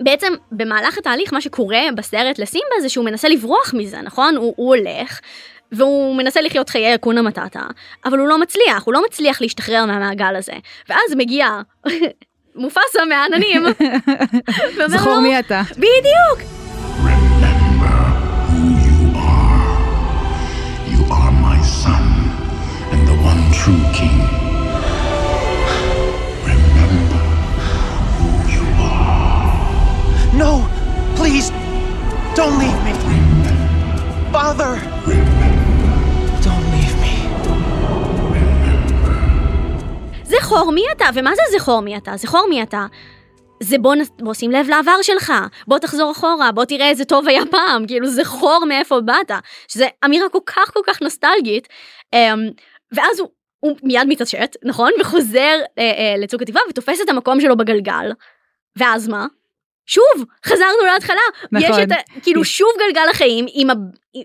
[0.00, 4.36] בעצם במהלך התהליך מה שקורה בסרט לסימבה זה שהוא מנסה לברוח מזה, נכון?
[4.36, 5.20] הוא, הוא הולך.
[5.72, 7.60] והוא מנסה לחיות חיי אקונה מטאטה,
[8.04, 10.52] אבל הוא לא מצליח, הוא לא מצליח להשתחרר מהמעגל הזה.
[10.88, 11.46] ואז מגיע
[12.56, 13.62] מופסה מהעננים,
[14.86, 15.62] זכור לו, מי אתה.
[15.72, 16.38] בדיוק,
[18.84, 19.68] you are.
[20.92, 22.04] You are my son
[22.92, 24.47] and the one true king.
[30.42, 30.52] No!
[31.18, 31.48] Please!
[32.38, 32.92] Don't leave me!
[34.34, 34.72] Father!
[36.44, 37.14] Don't leave me.
[40.24, 42.16] זכור מי אתה, ומה זה זכור מי אתה?
[42.16, 42.86] זכור מי אתה.
[43.62, 45.32] זה בוא, נ- בוא שים לב לעבר שלך,
[45.68, 49.30] בוא תחזור אחורה, בוא תראה איזה טוב היה פעם, כאילו זכור מאיפה באת,
[49.68, 51.68] שזה אמירה כל כך כל כך נוסטלגית,
[52.12, 52.38] אמ,
[52.92, 53.28] ואז הוא,
[53.60, 54.90] הוא מיד מתעשת, נכון?
[55.00, 58.12] וחוזר אה, אה, לצוק התקווה ותופס את המקום שלו בגלגל,
[58.78, 59.26] ואז מה?
[59.88, 61.16] שוב, חזרנו להתחלה,
[61.52, 61.70] נכון.
[61.70, 63.72] יש את, ה- כאילו שוב גלגל החיים, עם ה...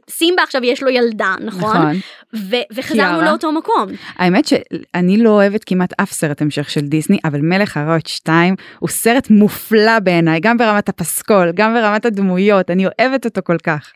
[0.09, 1.77] סימבה עכשיו יש לו ילדה, נכון?
[1.77, 1.95] נכון.
[2.35, 3.21] ו- וחזרנו.
[3.21, 3.87] לאותו מקום.
[4.15, 8.89] האמת שאני לא אוהבת כמעט אף סרט המשך של דיסני, אבל מלך האריות 2 הוא
[8.89, 13.91] סרט מופלא בעיניי, גם ברמת הפסקול, גם ברמת הדמויות, אני אוהבת אותו כל כך.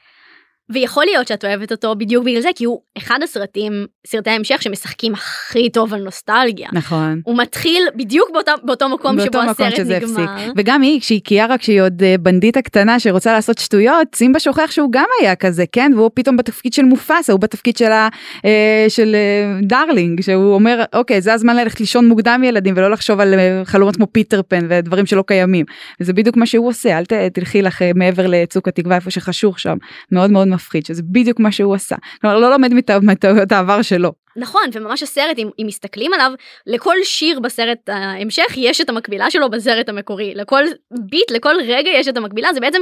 [0.71, 5.13] ויכול להיות שאת אוהבת אותו בדיוק בגלל זה, כי הוא אחד הסרטים, סרטי ההמשך שמשחקים
[5.13, 6.69] הכי טוב על נוסטלגיה.
[6.73, 7.21] נכון.
[7.25, 10.23] הוא מתחיל בדיוק באותה, באותו מקום באותו שבו מקום הסרט נגמר.
[10.23, 10.53] הפסיק.
[10.57, 14.91] וגם היא, כשהיא קיארה, כשהיא עוד אה, בנדיטה קטנה שרוצה לעשות שטויות, סימבה שוכח שהוא
[14.91, 15.91] גם היה כזה, כן?
[15.95, 18.09] והוא פתאום בתפקיד של מופאסה, הוא בתפקיד של, ה,
[18.45, 23.19] אה, של אה, דרלינג, שהוא אומר, אוקיי, זה הזמן ללכת לישון מוקדם ילדים, ולא לחשוב
[23.19, 25.65] על אה, חלומות כמו פיטר פן ודברים שלא קיימים.
[25.99, 29.59] וזה בדיוק מה שהוא עושה, אל ת, תלכי לך אה, מעבר לצוק התקווה, איפה שחשוך
[29.59, 29.77] שם,
[30.11, 31.95] מאוד מאוד מפחיד, שזה בדיוק מה שהוא עשה.
[32.21, 34.11] כלומר, לא לומד מטע- מטעויות העבר שלו.
[34.35, 36.31] נכון, וממש הסרט, אם, אם מסתכלים עליו,
[36.67, 40.33] לכל שיר בסרט ההמשך יש את המקבילה שלו בסרט המקורי.
[40.35, 40.63] לכל
[41.09, 42.79] ביט, לכל רגע יש את המקבילה, זה בעצם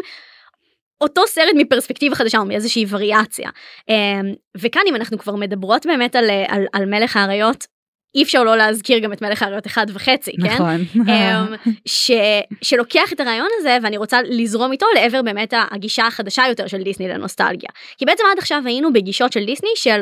[1.02, 3.50] אותו סרט מפרספקטיבה חדשה או מאיזושהי וריאציה.
[3.90, 7.68] אמ, וכאן אם אנחנו כבר מדברות באמת על, על, על מלך האריות,
[8.16, 10.54] אי אפשר לא להזכיר גם את מלך האריות אחד וחצי, כן?
[10.54, 10.86] נכון.
[10.96, 12.12] אמ, ש,
[12.62, 17.08] שלוקח את הרעיון הזה ואני רוצה לזרום איתו לעבר באמת הגישה החדשה יותר של דיסני
[17.08, 17.70] לנוסטלגיה.
[17.98, 20.02] כי בעצם עד עכשיו היינו בגישות של דיסני של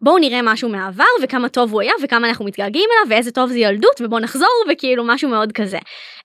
[0.00, 3.58] בואו נראה משהו מהעבר וכמה טוב הוא היה וכמה אנחנו מתגעגעים אליו ואיזה טוב זה
[3.58, 5.78] ילדות ובואו נחזור וכאילו משהו מאוד כזה.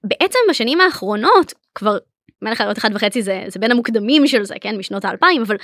[0.04, 1.98] בעצם בשנים האחרונות כבר
[2.42, 5.56] מלך האריות אחד וחצי זה, זה בין המוקדמים של זה כן משנות האלפיים אבל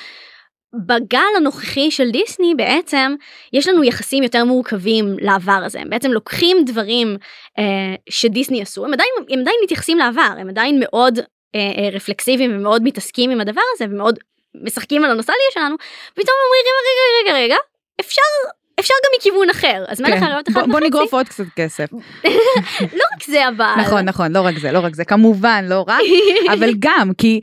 [0.86, 3.16] בגל הנוכחי של דיסני בעצם
[3.54, 5.80] יש לנו יחסים יותר מורכבים לעבר הזה.
[5.80, 7.18] הם בעצם לוקחים דברים
[7.60, 11.20] אה, שדיסני עשו הם עדיין הם עדיין מתייחסים לעבר הם עדיין מאוד
[11.56, 14.20] אה, אה, רפלקסיביים ומאוד מתעסקים עם הדבר הזה ומאוד
[14.64, 15.76] משחקים על הנוסטלגיה שלנו
[16.14, 17.58] פתאום אומרים רגע רגע רגע
[18.00, 18.22] אפשר
[18.80, 19.84] אפשר גם מכיוון אחר.
[19.88, 20.24] אז מלך כן.
[20.24, 20.86] אחד בוא, בוא וחצי?
[20.86, 21.92] נגרוף עוד קצת כסף.
[23.00, 23.74] לא רק זה אבל.
[23.78, 25.06] נכון נכון לא רק זה לא רק זה.
[25.06, 26.02] כמובן לא רק
[26.54, 27.42] אבל גם כי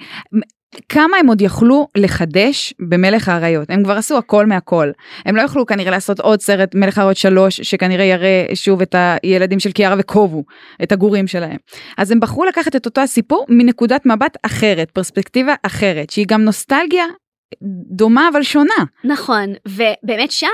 [0.89, 3.71] כמה הם עוד יכלו לחדש במלך האריות?
[3.71, 4.91] הם כבר עשו הכל מהכל.
[5.25, 9.61] הם לא יכלו כנראה לעשות עוד סרט מלך האריות שלוש שכנראה יראה שוב את הילדים
[9.61, 10.45] של קיארה וקובו
[10.83, 11.57] את הגורים שלהם.
[11.99, 17.05] אז הם בחרו לקחת את אותו הסיפור מנקודת מבט אחרת פרספקטיבה אחרת שהיא גם נוסטלגיה
[17.91, 18.85] דומה אבל שונה.
[19.05, 20.47] נכון ובאמת שם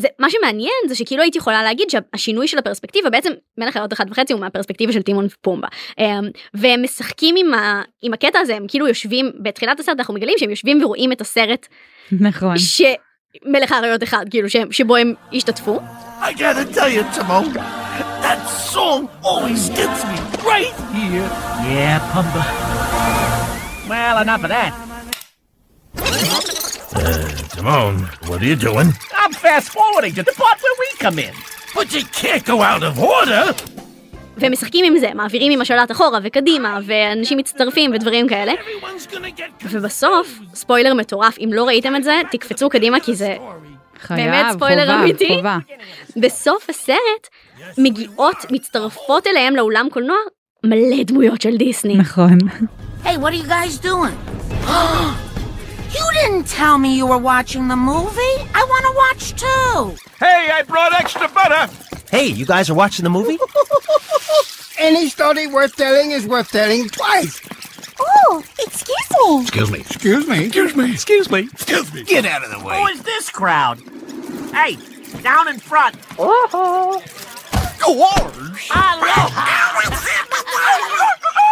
[0.00, 4.06] זה מה שמעניין זה שכאילו הייתי יכולה להגיד שהשינוי של הפרספקטיבה בעצם מלך האריות אחד
[4.10, 8.64] וחצי הוא מהפרספקטיבה של טימון ופומבה אמ, והם משחקים עם, ה, עם הקטע הזה הם
[8.68, 11.66] כאילו יושבים בתחילת הסרט אנחנו מגלים שהם יושבים ורואים את הסרט
[12.12, 15.80] נכון שמלך האריות אחד כאילו שהם, שבו הם השתתפו
[16.20, 17.52] I gotta tell you, Timon,
[18.24, 18.40] that
[18.72, 20.16] song always gets me
[20.52, 21.28] right here.
[21.70, 22.42] Yeah, Pumba.
[23.90, 24.72] Well, enough of that.
[26.98, 27.94] Timon,
[28.28, 28.88] what are you doing?
[29.22, 31.34] I'm fast forwarding to the part where we come in.
[31.74, 33.54] But you can't go out of order.
[34.36, 38.52] והם משחקים עם זה מעבירים עם השלט אחורה וקדימה ואנשים מצטרפים ודברים כאלה
[39.70, 43.36] ובסוף ספוילר מטורף אם לא ראיתם את זה תקפצו קדימה כי זה
[44.00, 45.28] חייב, באמת ספוילר חובה, אמיתי.
[45.28, 45.58] חובה.
[46.16, 47.28] בסוף הסרט
[47.78, 50.16] מגיעות, מצטרפות אליהם לאולם קולנוע
[50.64, 51.96] מלא דמויות של דיסני.
[51.96, 52.38] נכון.
[53.04, 54.14] Hey, what are you guys doing?
[55.94, 58.36] you didn't tell me you were watching the movie.
[58.54, 59.96] I want to watch too.
[60.18, 61.72] Hey, I brought extra butter.
[62.10, 63.38] Hey, you guys are watching the movie?
[64.78, 67.40] Any story worth telling is worth telling twice.
[68.00, 69.42] Oh, excuse me.
[69.42, 69.80] Excuse me.
[69.80, 70.44] Excuse me.
[70.44, 70.92] Excuse me.
[70.92, 71.48] Excuse me.
[71.52, 72.04] Excuse me.
[72.04, 72.78] Get out of the way.
[72.80, 73.78] Who is this crowd?
[74.52, 74.76] Hey,
[75.22, 75.96] down in front.
[76.16, 76.98] Go
[77.88, 78.70] orange.
[78.70, 79.30] Watch
[80.00, 81.43] it.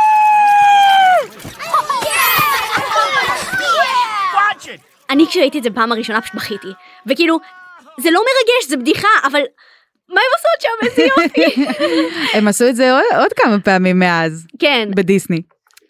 [5.11, 6.69] אני כשראיתי את זה פעם הראשונה פשוט בכיתי.
[7.07, 7.39] וכאילו,
[8.01, 9.41] זה לא מרגש, זה בדיחה, אבל
[10.09, 10.87] מה הם עושות שם?
[10.87, 11.65] איזה יופי.
[12.39, 15.43] הם עשו את זה עוד, עוד כמה פעמים מאז, כן, בדיסני.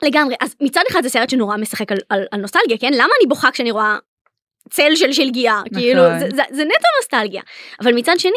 [0.03, 0.35] לגמרי.
[0.41, 2.93] אז מצד אחד זה סרט שנורא משחק על, על, על נוסטלגיה, כן?
[2.93, 3.97] למה אני בוכה כשאני רואה
[4.71, 5.61] צל של שלגיה?
[5.75, 7.43] כאילו, זה, זה, זה נטו נוסטלגיה.
[7.81, 8.33] אבל מצד שני,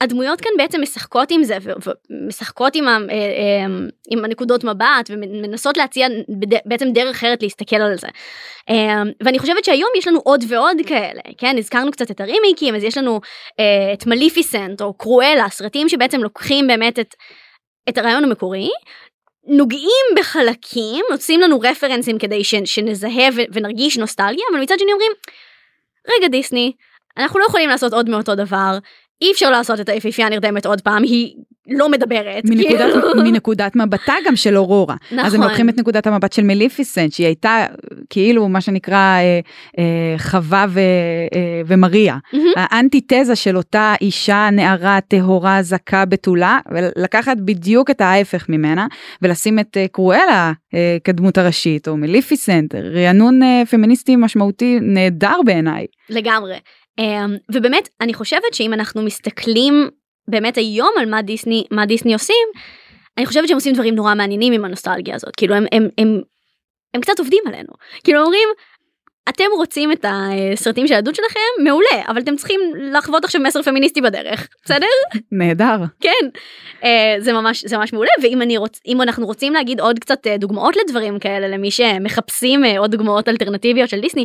[0.00, 1.56] הדמויות כאן בעצם משחקות עם זה,
[2.10, 3.66] ומשחקות עם, ה- אה, אה,
[4.10, 6.08] עם הנקודות מבט, ומנסות להציע
[6.64, 8.08] בעצם דרך אחרת להסתכל על זה.
[8.70, 11.58] אה, ואני חושבת שהיום יש לנו עוד ועוד כאלה, כן?
[11.58, 13.20] הזכרנו קצת את הרימייקים, אז יש לנו
[13.92, 17.14] את מליפיסנט או קרואלה, סרטים שבעצם לוקחים באמת את,
[17.88, 18.68] את הרעיון המקורי,
[19.46, 25.12] נוגעים בחלקים, עושים לנו רפרנסים כדי ש, שנזהה ו, ונרגיש נוסטלגיה, אבל מצד שני אומרים,
[26.08, 26.72] רגע דיסני,
[27.16, 28.78] אנחנו לא יכולים לעשות עוד מאותו דבר,
[29.22, 31.36] אי אפשר לעשות את היפיפייה הנרדמת עוד פעם, היא
[31.68, 32.44] לא מדברת.
[32.44, 33.24] מנקודת, כאילו.
[33.24, 34.94] מנקודת מבטה גם של אורורה.
[35.10, 35.40] אז הם נכון.
[35.40, 37.66] לוקחים את נקודת המבט של מליפיסנט, שהיא הייתה
[38.10, 39.40] כאילו מה שנקרא אה,
[39.78, 40.80] אה, חווה ו,
[41.34, 42.16] אה, ומריה.
[42.32, 42.52] מהמם.
[42.56, 48.86] האנטיתזה של אותה אישה, נערה, טהורה, זכה, בתולה, ולקחת בדיוק את ההפך ממנה,
[49.22, 55.86] ולשים את אה, קרואלה אה, כדמות הראשית, או מליפיסנט, רענון אה, פמיניסטי משמעותי נהדר בעיניי.
[56.10, 56.56] לגמרי.
[56.98, 59.88] אמ, ובאמת, אני חושבת שאם אנחנו מסתכלים
[60.28, 62.46] באמת היום על מה דיסני, מה דיסני עושים,
[63.18, 65.36] אני חושבת שהם עושים דברים נורא מעניינים עם הנוסטלגיה הזאת.
[65.36, 66.20] כאילו הם, הם, הם,
[66.94, 67.72] הם קצת עובדים עלינו.
[68.04, 68.48] כאילו אומרים,
[69.28, 71.64] אתם רוצים את הסרטים של הילדות שלכם?
[71.64, 72.60] מעולה, אבל אתם צריכים
[72.92, 74.86] לחוות עכשיו מסר פמיניסטי בדרך, בסדר?
[75.32, 75.76] נהדר.
[76.00, 76.28] כן,
[76.84, 80.26] אה, זה ממש זה ממש מעולה ואם אני רוצ, אם אנחנו רוצים להגיד עוד קצת
[80.26, 84.24] אה, דוגמאות לדברים כאלה למי שמחפשים אה, עוד דוגמאות אלטרנטיביות של דיסני,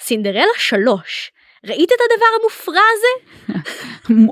[0.00, 1.30] סינדרלה שלוש.
[1.66, 3.58] ראית את הדבר המופרע הזה?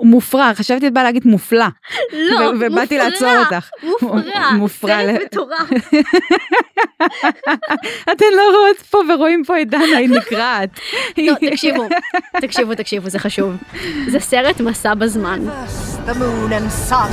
[0.02, 1.66] מופרע, חשבתי את באה להגיד מופלא.
[2.12, 3.68] לא, ו- ובאתי מופרע, לעצור אותך.
[3.82, 5.70] מופרע, מופרע סרט מטורף.
[8.12, 10.70] אתן לא רואות פה ורואים פה את דנה, היא נקרעת.
[11.18, 11.88] לא, תקשיבו,
[12.40, 13.54] תקשיבו, תקשיבו, זה חשוב.
[14.08, 15.40] זה סרט מסע בזמן.
[16.06, 17.12] The moon and sun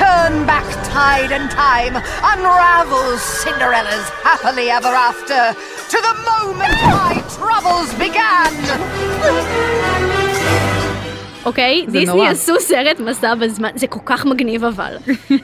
[0.00, 1.94] turn back tide and time,
[2.32, 3.08] unravel
[3.42, 5.40] Cinderella's happily ever after
[5.92, 8.52] to the moment my troubles began.
[11.44, 11.84] אוקיי?
[11.86, 12.28] זה דיסני נורא.
[12.28, 14.96] עשו סרט מסע בזמן, זה כל כך מגניב אבל.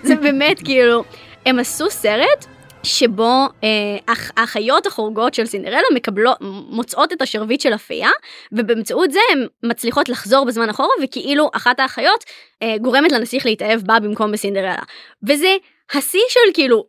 [0.03, 1.05] זה באמת כאילו,
[1.47, 2.47] הם עשו סרט
[2.83, 3.69] שבו אה,
[4.09, 6.37] האח- האחיות החורגות של סינדרלה מקבלות,
[6.71, 8.11] מוצאות את השרביט של הפייה,
[8.53, 12.25] ובאמצעות זה הן מצליחות לחזור בזמן אחורה, וכאילו אחת האחיות
[12.62, 14.83] אה, גורמת לנסיך להתאהב בה במקום בסינדרלה.
[15.29, 15.57] וזה
[15.95, 16.85] השיא של כאילו,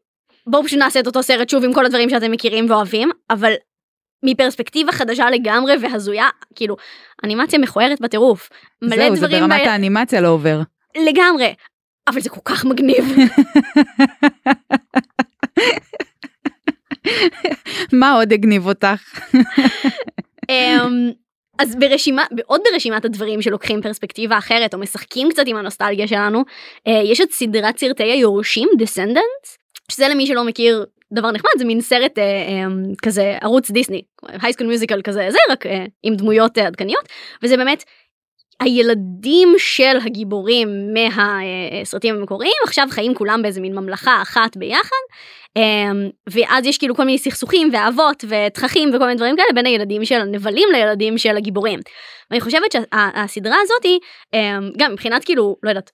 [0.48, 3.54] בואו פשוט נעשה את אותו סרט שוב עם כל הדברים שאתם מכירים ואוהבים, אבל
[4.24, 6.76] מפרספקטיבה חדשה לגמרי והזויה, כאילו,
[7.24, 8.50] אנימציה מכוערת בטירוף.
[8.82, 10.62] מלא זהו, זה דברים ברמת ב- האנימציה לא עובר.
[11.08, 11.54] לגמרי.
[12.08, 13.06] אבל זה כל כך מגניב.
[18.00, 19.04] מה עוד הגניב אותך?
[20.50, 21.12] אמ,
[21.60, 26.44] אז ברשימה, עוד ברשימת הדברים שלוקחים פרספקטיבה אחרת או משחקים קצת עם הנוסטלגיה שלנו,
[26.88, 29.58] אה, יש את סדרת סרטי היורשים, Descendants,
[29.92, 32.66] שזה למי שלא מכיר דבר נחמד, זה מין סרט אה, אה,
[33.02, 34.02] כזה ערוץ דיסני,
[34.42, 37.10] הייסקול מיוזיקל כזה, זה רק אה, עם דמויות אה, עדכניות,
[37.44, 37.84] וזה באמת
[38.60, 44.96] הילדים של הגיבורים מהסרטים המקוריים עכשיו חיים כולם באיזה מין ממלכה אחת ביחד
[45.56, 50.06] אמ, ואז יש כאילו כל מיני סכסוכים ואהבות ותככים וכל מיני דברים כאלה בין הילדים
[50.06, 51.80] של הנבלים לילדים של הגיבורים.
[52.32, 54.00] ואני חושבת שהסדרה הזאתי
[54.34, 55.92] אמ, גם מבחינת כאילו לא יודעת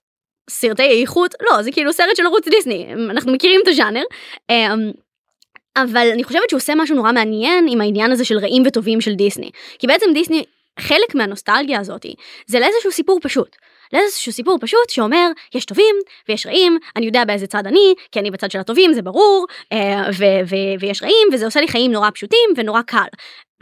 [0.50, 4.02] סרטי איכות לא זה כאילו סרט של ערוץ דיסני אנחנו מכירים את הז'אנר.
[4.50, 4.90] אמ,
[5.76, 9.14] אבל אני חושבת שהוא עושה משהו נורא מעניין עם העניין הזה של רעים וטובים של
[9.14, 10.44] דיסני כי בעצם דיסני
[10.80, 12.14] חלק מהנוסטלגיה הזאתי
[12.46, 13.56] זה לאיזשהו סיפור פשוט.
[13.92, 15.96] לאיזשהו סיפור פשוט שאומר יש טובים
[16.28, 20.02] ויש רעים אני יודע באיזה צד אני כי אני בצד של הטובים זה ברור אה,
[20.18, 23.06] ו- ו- ויש רעים וזה עושה לי חיים נורא פשוטים ונורא קל.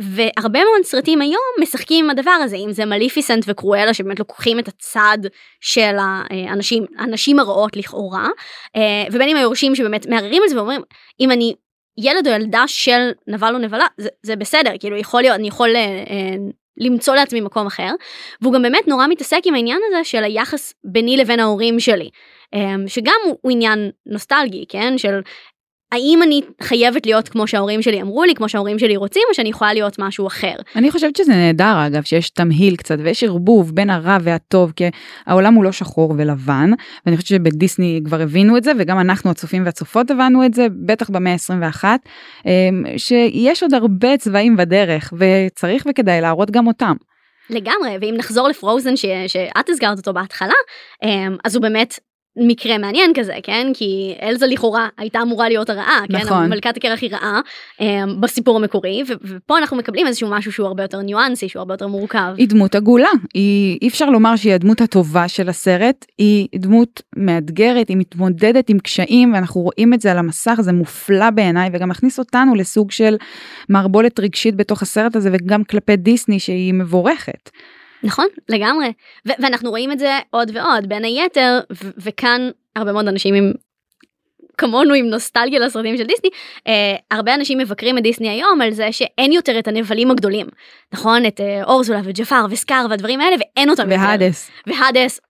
[0.00, 4.68] והרבה מאוד סרטים היום משחקים עם הדבר הזה אם זה מליפיסנט וקרואלה שבאמת לוקחים את
[4.68, 5.18] הצד
[5.60, 8.28] של האנשים הנשים הרעות לכאורה
[8.76, 10.80] אה, ובין אם היורשים שבאמת מערערים על זה ואומרים
[11.20, 11.54] אם אני
[11.98, 15.76] ילד או ילדה של נבל או נבלה זה, זה בסדר כאילו יכול להיות אני יכול
[15.76, 16.36] אה, אה,
[16.76, 17.90] למצוא לעצמי מקום אחר.
[18.42, 22.10] והוא גם באמת נורא מתעסק עם העניין הזה של היחס ביני לבין ההורים שלי
[22.86, 24.98] שגם הוא עניין נוסטלגי כן?
[24.98, 25.20] של
[25.92, 29.48] האם אני חייבת להיות כמו שההורים שלי אמרו לי כמו שההורים שלי רוצים או שאני
[29.48, 30.54] יכולה להיות משהו אחר.
[30.76, 34.84] אני חושבת שזה נהדר אגב שיש תמהיל קצת ויש ערבוב בין הרע והטוב כי
[35.26, 36.70] העולם הוא לא שחור ולבן
[37.06, 41.10] ואני חושבת שבדיסני כבר הבינו את זה וגם אנחנו הצופים והצופות הבנו את זה בטח
[41.10, 41.84] במאה ה-21
[42.46, 46.94] אמ, שיש עוד הרבה צבעים בדרך וצריך וכדאי להראות גם אותם.
[47.50, 49.04] לגמרי ואם נחזור לפרוזן ש...
[49.26, 50.54] שאת הזכרת אותו בהתחלה
[51.04, 51.98] אמ, אז הוא באמת
[52.36, 56.44] מקרה מעניין כזה כן כי אלזה לכאורה הייתה אמורה להיות הרעה נכון.
[56.44, 57.40] כן מלכת הקרח היא רעה
[57.80, 57.84] um,
[58.20, 61.86] בסיפור המקורי ו- ופה אנחנו מקבלים איזשהו משהו שהוא הרבה יותר ניואנסי שהוא הרבה יותר
[61.86, 62.34] מורכב.
[62.36, 67.88] היא דמות עגולה היא אי אפשר לומר שהיא הדמות הטובה של הסרט היא דמות מאתגרת
[67.88, 72.18] היא מתמודדת עם קשיים ואנחנו רואים את זה על המסך זה מופלא בעיניי וגם מכניס
[72.18, 73.16] אותנו לסוג של
[73.68, 77.50] מערבולת רגשית בתוך הסרט הזה וגם כלפי דיסני שהיא מבורכת.
[78.04, 78.92] נכון לגמרי.
[79.28, 83.52] ו- ואנחנו רואים את זה עוד ועוד בין היתר ו- וכאן הרבה מאוד אנשים עם
[84.58, 86.30] כמונו עם נוסטלגיה לסרטים של דיסני
[86.66, 90.46] אה, הרבה אנשים מבקרים את דיסני היום על זה שאין יותר את הנבלים הגדולים.
[90.92, 94.50] נכון את אה, אורזולה וג'פר וסקאר והדברים האלה ואין אותם והאדס.
[94.66, 95.20] והאדס.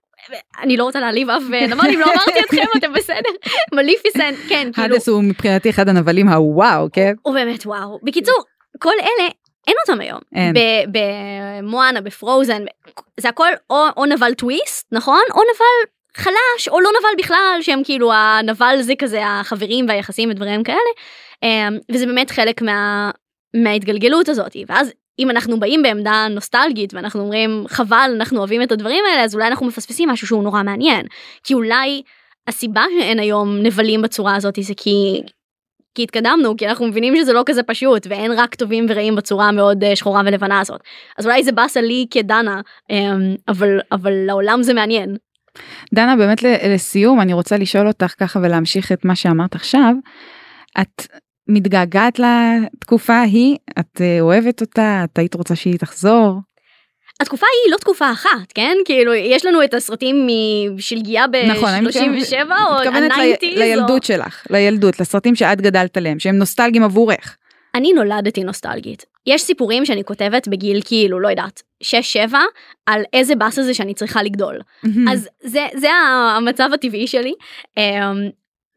[0.61, 3.29] אני לא רוצה להעליב אף נבל אם לא אמרתי אתכם אתם בסדר.
[3.73, 4.93] מליפיסנט כן כאילו.
[4.93, 7.13] האדס הוא מבחינתי אחד הנבלים הוואו כן?
[7.21, 7.99] הוא באמת וואו.
[8.03, 8.35] בקיצור
[8.79, 9.29] כל אלה
[9.67, 10.19] אין אותם היום.
[10.35, 10.53] אין.
[11.61, 12.63] במואנה, בפרוזן,
[13.19, 15.21] זה הכל או, או נבל טוויסט, נכון?
[15.31, 20.63] או נבל חלש, או לא נבל בכלל, שהם כאילו הנבל זה כזה החברים והיחסים ודברים
[20.63, 20.77] כאלה.
[21.43, 23.11] אמ, וזה באמת חלק מה,
[23.53, 24.55] מההתגלגלות הזאת.
[24.67, 29.35] ואז אם אנחנו באים בעמדה נוסטלגית ואנחנו אומרים חבל אנחנו אוהבים את הדברים האלה אז
[29.35, 31.05] אולי אנחנו מפספסים משהו שהוא נורא מעניין
[31.43, 32.01] כי אולי
[32.47, 35.21] הסיבה שאין היום נבלים בצורה הזאת זה כי
[35.95, 39.83] כי התקדמנו כי אנחנו מבינים שזה לא כזה פשוט ואין רק טובים ורעים בצורה מאוד
[39.83, 40.81] אה, שחורה ולבנה הזאת
[41.17, 45.15] אז אולי זה באסה לי כדנה אמ, אבל אבל לעולם זה מעניין.
[45.93, 49.93] דנה באמת לסיום אני רוצה לשאול אותך ככה ולהמשיך את מה שאמרת עכשיו.
[50.81, 51.07] את
[51.47, 56.39] מתגעגעת לתקופה ההיא את אה, אוהבת אותה את היית רוצה שהיא תחזור.
[57.23, 60.27] התקופה היא לא תקופה אחת כן כאילו יש לנו את הסרטים
[60.75, 61.69] משלגיה ב-37 נכון,
[62.49, 63.59] או ה nineties.
[63.59, 64.07] לילדות או...
[64.07, 67.37] שלך לילדות לסרטים שאת גדלת עליהם שהם נוסטלגיים עבורך.
[67.75, 72.33] אני נולדתי נוסטלגית יש סיפורים שאני כותבת בגיל כאילו לא יודעת 6-7
[72.85, 74.59] על איזה באסה זה שאני צריכה לגדול
[75.11, 75.89] אז זה זה
[76.37, 77.33] המצב הטבעי שלי
[77.77, 77.83] אמ,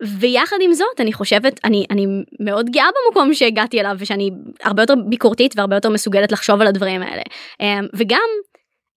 [0.03, 2.07] ויחד עם זאת אני חושבת אני אני
[2.41, 4.31] מאוד גאה במקום שהגעתי אליו ושאני
[4.63, 7.23] הרבה יותר ביקורתית והרבה יותר מסוגלת לחשוב על הדברים האלה
[7.61, 8.29] אמ, וגם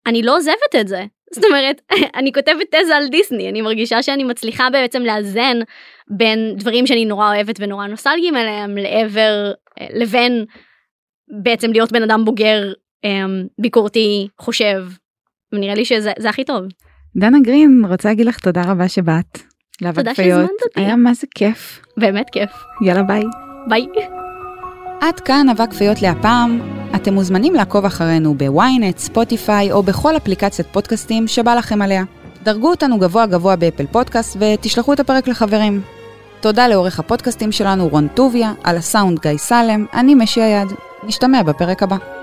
[0.08, 1.82] אני לא עוזבת את זה זאת אומרת
[2.20, 5.58] אני כותבת תזה על דיסני אני מרגישה שאני מצליחה בעצם לאזן
[6.18, 10.46] בין דברים שאני נורא אוהבת ונורא נוסטלגיים אליהם לעבר אה, לבין
[11.44, 14.86] בעצם להיות בן אדם בוגר אמ, ביקורתי חושב
[15.54, 16.66] ונראה לי שזה הכי טוב.
[17.16, 19.49] דנה גרין רוצה להגיד לך תודה רבה שבאת.
[19.94, 20.82] תודה שהזמנת אותי.
[20.82, 21.80] היה מה זה כיף.
[21.98, 22.50] באמת כיף.
[22.82, 23.24] יאללה ביי.
[23.68, 23.86] ביי.
[25.02, 26.60] עד כאן אבק פיות להפעם.
[26.96, 32.04] אתם מוזמנים לעקוב אחרינו בוויינט, ספוטיפיי או בכל אפליקציית פודקאסטים שבא לכם עליה.
[32.44, 35.82] דרגו אותנו גבוה גבוה באפל פודקאסט ותשלחו את הפרק לחברים.
[36.42, 40.68] תודה לעורך הפודקאסטים שלנו רון טוביה, על הסאונד גיא סלם, אני משי היד.
[41.04, 42.19] נשתמע בפרק הבא.